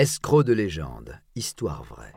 [0.00, 2.14] Escroc de légende, histoire vraie.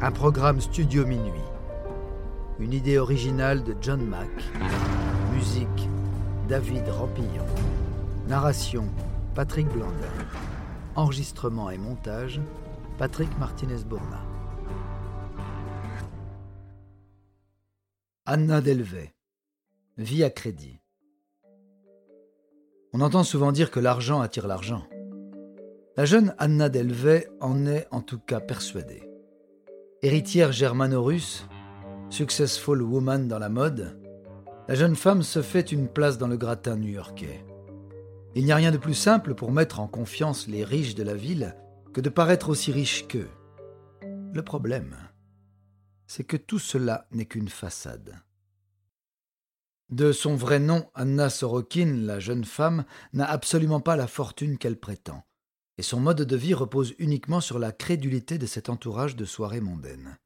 [0.00, 1.32] Un programme Studio Minuit.
[2.58, 4.30] Une idée originale de John Mack.
[5.34, 5.86] Musique
[6.48, 7.44] David Rampillon.
[8.26, 8.88] Narration
[9.34, 9.92] Patrick Blandin.
[10.96, 12.40] Enregistrement et montage
[12.96, 14.22] Patrick Martinez-Bourna.
[18.24, 19.12] Anna Delvey.
[19.98, 20.81] Vie à crédit.
[22.94, 24.86] On entend souvent dire que l'argent attire l'argent.
[25.96, 29.08] La jeune Anna Delvey en est en tout cas persuadée.
[30.02, 31.46] Héritière germano-russe,
[32.10, 33.98] successful woman dans la mode,
[34.68, 37.44] la jeune femme se fait une place dans le gratin new-yorkais.
[38.34, 41.14] Il n'y a rien de plus simple pour mettre en confiance les riches de la
[41.14, 41.56] ville
[41.94, 43.28] que de paraître aussi riche qu'eux.
[44.34, 44.96] Le problème,
[46.06, 48.18] c'est que tout cela n'est qu'une façade.
[49.92, 54.80] De son vrai nom, Anna Sorokin, la jeune femme, n'a absolument pas la fortune qu'elle
[54.80, 55.22] prétend,
[55.76, 59.60] et son mode de vie repose uniquement sur la crédulité de cet entourage de soirées
[59.60, 60.16] mondaines.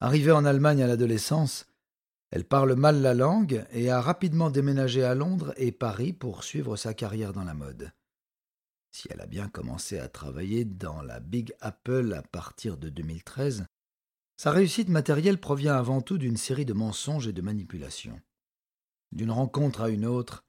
[0.00, 1.66] Arrivée en Allemagne à l'adolescence,
[2.32, 6.74] elle parle mal la langue et a rapidement déménagé à Londres et Paris pour suivre
[6.74, 7.92] sa carrière dans la mode.
[8.90, 13.64] Si elle a bien commencé à travailler dans la Big Apple à partir de 2013,
[14.38, 18.20] sa réussite matérielle provient avant tout d'une série de mensonges et de manipulations.
[19.10, 20.46] D'une rencontre à une autre,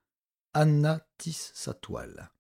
[0.54, 2.32] Anna tisse sa toile.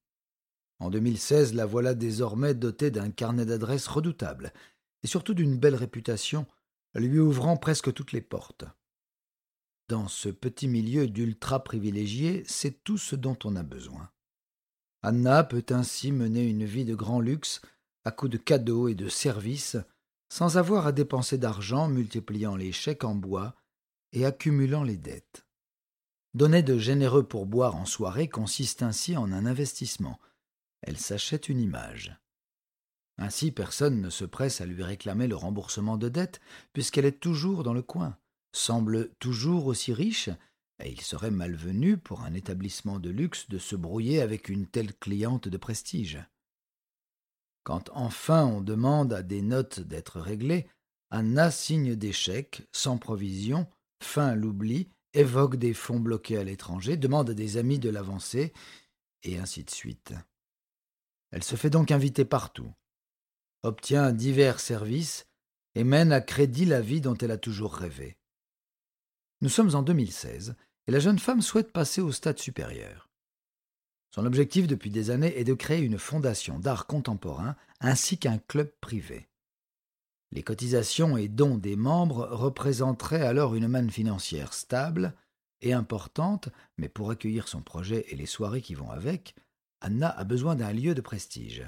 [0.77, 4.53] En 2016, la voilà désormais dotée d'un carnet d'adresses redoutable
[5.02, 6.45] et surtout d'une belle réputation,
[6.94, 8.66] lui ouvrant presque toutes les portes.
[9.88, 14.11] Dans ce petit milieu d'ultra privilégiés, c'est tout ce dont on a besoin.
[15.02, 17.61] Anna peut ainsi mener une vie de grand luxe
[18.05, 19.77] à coups de cadeaux et de services
[20.30, 23.55] sans avoir à dépenser d'argent multipliant les chèques en bois
[24.13, 25.45] et accumulant les dettes.
[26.36, 30.19] Donner de généreux pourboires en soirée consiste ainsi en un investissement.
[30.81, 32.16] Elle s'achète une image.
[33.17, 36.39] Ainsi personne ne se presse à lui réclamer le remboursement de dettes,
[36.71, 38.17] puisqu'elle est toujours dans le coin,
[38.54, 40.30] semble toujours aussi riche,
[40.81, 44.93] et il serait malvenu pour un établissement de luxe de se brouiller avec une telle
[44.95, 46.23] cliente de prestige.
[47.69, 50.65] Quand enfin on demande à des notes d'être réglées,
[51.11, 53.67] Anna signe chèques, sans provision,
[54.02, 58.53] feint l'oubli, évoque des fonds bloqués à l'étranger, demande à des amis de l'avancer,
[59.21, 60.15] et ainsi de suite.
[61.30, 62.73] Elle se fait donc inviter partout,
[63.61, 65.27] obtient divers services
[65.75, 68.17] et mène à crédit la vie dont elle a toujours rêvé.
[69.41, 70.55] Nous sommes en 2016
[70.87, 73.08] et la jeune femme souhaite passer au stade supérieur.
[74.11, 78.71] Son objectif depuis des années est de créer une fondation d'art contemporain ainsi qu'un club
[78.81, 79.30] privé.
[80.31, 85.15] Les cotisations et dons des membres représenteraient alors une manne financière stable
[85.61, 89.36] et importante, mais pour accueillir son projet et les soirées qui vont avec,
[89.81, 91.65] Anna a besoin d'un lieu de prestige.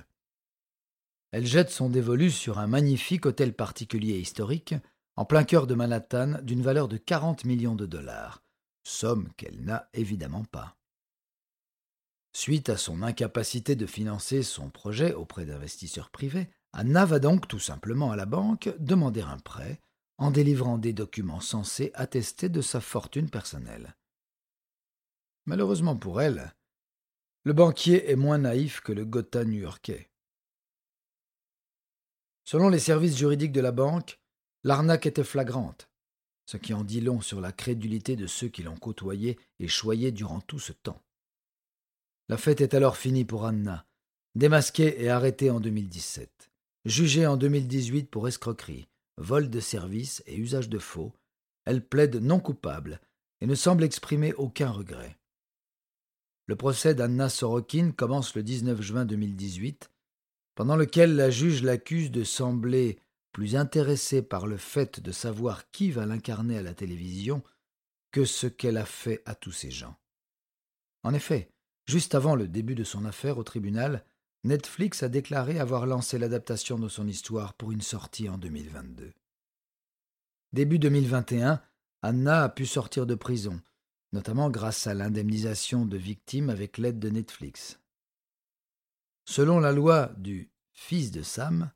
[1.31, 4.75] Elle jette son dévolu sur un magnifique hôtel particulier historique,
[5.15, 8.43] en plein cœur de Manhattan, d'une valeur de 40 millions de dollars,
[8.83, 10.77] somme qu'elle n'a évidemment pas.
[12.33, 17.59] Suite à son incapacité de financer son projet auprès d'investisseurs privés, Anna va donc tout
[17.59, 19.81] simplement à la banque demander un prêt
[20.17, 23.95] en délivrant des documents censés attester de sa fortune personnelle.
[25.45, 26.53] Malheureusement pour elle,
[27.43, 30.11] le banquier est moins naïf que le Gotha new-yorkais.
[32.45, 34.19] Selon les services juridiques de la banque,
[34.63, 35.89] l'arnaque était flagrante,
[36.45, 40.11] ce qui en dit long sur la crédulité de ceux qui l'ont côtoyé et choyé
[40.11, 41.01] durant tout ce temps.
[42.31, 43.85] La fête est alors finie pour Anna,
[44.35, 46.49] démasquée et arrêtée en 2017.
[46.85, 48.87] Jugée en 2018 pour escroquerie,
[49.17, 51.11] vol de service et usage de faux,
[51.65, 53.01] elle plaide non coupable
[53.41, 55.17] et ne semble exprimer aucun regret.
[56.47, 59.91] Le procès d'Anna Sorokin commence le 19 juin 2018,
[60.55, 62.97] pendant lequel la juge l'accuse de sembler
[63.33, 67.43] plus intéressée par le fait de savoir qui va l'incarner à la télévision
[68.13, 69.97] que ce qu'elle a fait à tous ces gens.
[71.03, 71.50] En effet,
[71.85, 74.05] Juste avant le début de son affaire au tribunal,
[74.43, 79.13] Netflix a déclaré avoir lancé l'adaptation de son histoire pour une sortie en 2022.
[80.53, 81.61] Début 2021,
[82.01, 83.61] Anna a pu sortir de prison,
[84.13, 87.79] notamment grâce à l'indemnisation de victimes avec l'aide de Netflix.
[89.25, 91.71] Selon la loi du fils de Sam,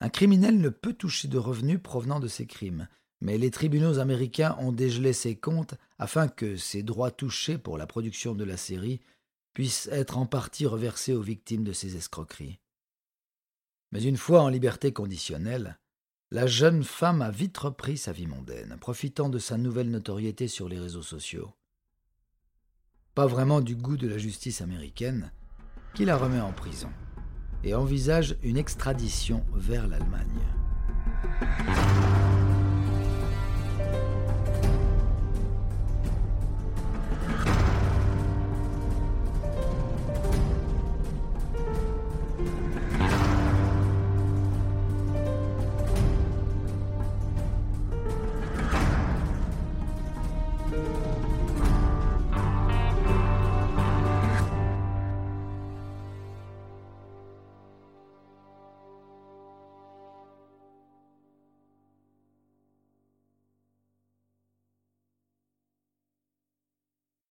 [0.00, 2.88] un criminel ne peut toucher de revenus provenant de ses crimes,
[3.20, 7.86] mais les tribunaux américains ont dégelé ses comptes afin que ses droits touchés pour la
[7.86, 9.00] production de la série
[9.54, 12.60] puisse être en partie reversé aux victimes de ces escroqueries.
[13.92, 15.78] Mais une fois en liberté conditionnelle,
[16.30, 20.68] la jeune femme a vite repris sa vie mondaine, profitant de sa nouvelle notoriété sur
[20.68, 21.52] les réseaux sociaux.
[23.14, 25.32] pas vraiment du goût de la justice américaine,
[25.94, 26.90] qui la remet en prison
[27.64, 30.46] et envisage une extradition vers l'Allemagne.